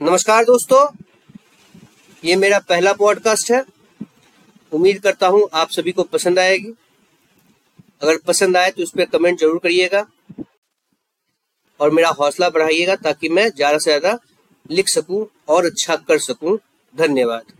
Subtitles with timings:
[0.00, 0.86] नमस्कार दोस्तों,
[2.22, 3.60] ये मेरा पहला पॉडकास्ट है।
[4.72, 6.72] उम्मीद करता हूँ आप सभी को पसंद आएगी।
[8.02, 10.04] अगर पसंद आए तो उस पर कमेंट ज़रूर करिएगा
[11.80, 14.18] और मेरा हौसला बढ़ाइएगा ताकि मैं ज़्यादा से ज़्यादा
[14.70, 16.58] लिख सकूँ और अच्छा कर सकूँ।
[16.94, 17.52] धन्यवाद।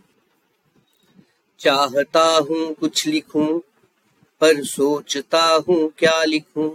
[1.59, 3.59] चाहता हूँ कुछ लिखूं,
[4.41, 6.69] पर सोचता हूँ क्या लिखूं।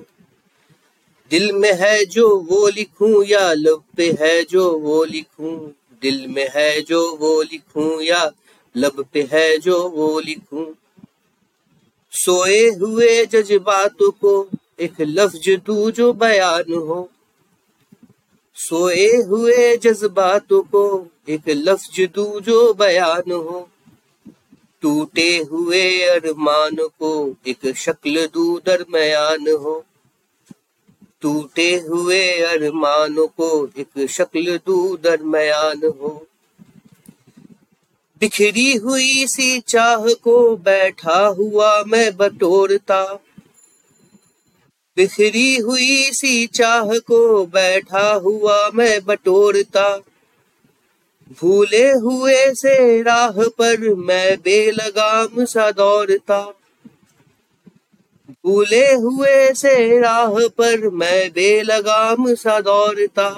[1.30, 5.68] दिल में है जो वो लिखूं या लब पे है जो वो लिखूं?
[6.02, 8.32] दिल में है जो वो लिखूं या
[8.76, 10.66] लब पे है जो वो लिखूं?
[12.11, 14.49] सोए हुए जज्बातों को
[14.80, 17.11] एक लफ्ज दू जो बयान हो।
[18.54, 23.68] सोए हुए जज्बातों को एक लफ्ज दू जो बयान हो।
[24.80, 29.85] टूटे हुए अरमान को एक शक्ल दू दरमयान हो।
[31.20, 36.27] टूटे हुए अरमानों को एक शक्ल दू दरमयान हो।
[38.20, 43.04] बिखरी हुई सी चाह को बैठा हुआ मैं बटोरता।
[44.96, 50.02] बिखरी हुई सी चाह को बैठा हुआ मैं बटोरता।
[51.41, 56.54] भूले हुए से राह पर मैं बेलगाम सा दौड़ता।
[58.30, 63.30] भूले हुए से राह पर मैं बेलगाम सा दौड़ता।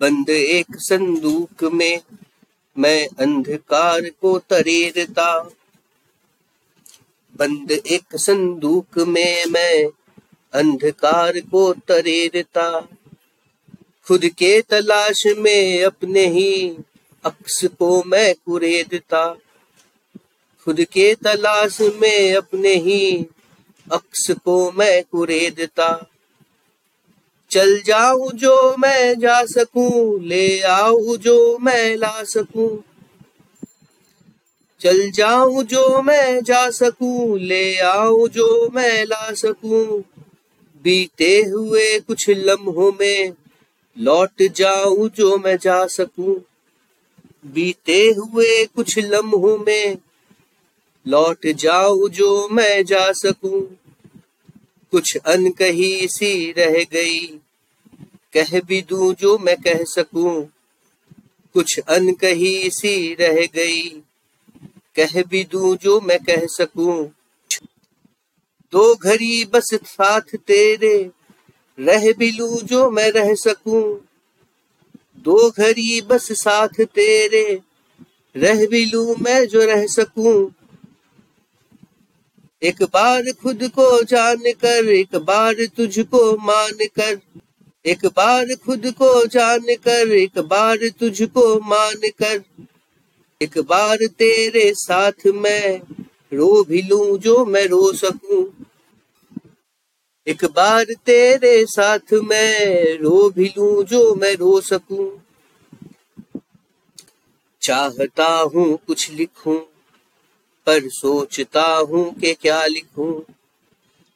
[0.00, 2.00] बंद एक संदूक में
[2.78, 5.50] मैं अंधकार को तरेरता।
[7.36, 9.84] बंद एक संदूक में मैं
[10.52, 12.88] अंधकार को तरेरता।
[14.08, 16.76] खुद के तलाश में अपने ही
[17.24, 19.36] अक्स को मैं कुरेदता।
[20.64, 23.26] खुद के तलाश में अपने ही
[23.92, 26.10] अक्स को मैं कुरेदता।
[27.50, 32.82] चल जाऊँ जो मैं जा सकूँ, ले आऊँ जो मैं ला सकूँ।
[34.80, 40.02] चल जाऊँ जो मैं जा सकूँ, ले आऊँ जो मैं ला सकूँ।
[40.82, 43.32] बीते हुए कुछ लम्हों में
[43.98, 46.36] लौट जाऊँ जो मैं जा सकूँ।
[47.46, 49.96] बीते हुए कुछ लम्हों में
[51.06, 53.78] लौट जाऊँ जो मैं जा सकूँ।
[54.90, 57.26] कुछ अनकही सी रह गई,
[58.32, 60.44] कह भी दू जो मैं कह सकूँ।
[61.54, 63.82] कुछ अनकही सी रह गई,
[64.96, 67.10] कह भी दू जो मैं कह सकूँ।
[68.72, 71.10] दो घड़ी बस साथ तेरे,
[71.80, 74.00] रह भी लू जो मैं रह सकूँ।
[75.18, 77.60] दो घड़ी बस साथ तेरे,
[78.36, 80.50] रह भी लू मैं जो रह सकूँ।
[82.64, 87.20] एक बार खुद को जान कर एक बार तुझको मान कर
[87.86, 92.42] एक बार खुद को जान कर एक बार तुझको मान कर
[93.42, 95.80] एक बार तेरे साथ मैं
[96.32, 98.66] रो भी लू, जो मैं रो सकूँ।
[100.26, 105.22] एक बार तेरे साथ मैं रो भी लू, जो मैं रो सकूँ।
[107.62, 109.73] चाहता हूँ कुछ लिखूं।
[110.66, 113.32] पर सोचता हूँ कि क्या लिखूं।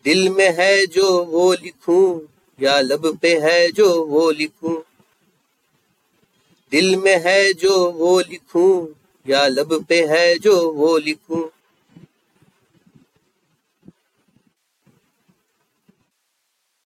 [0.05, 2.21] दिल में है जो वो लिखूं,
[2.63, 4.77] या लब पे है जो वो लिखूं।
[6.71, 8.87] दिल में है जो वो लिखूं,
[9.29, 11.58] या लब पे है जो वो लिखूं।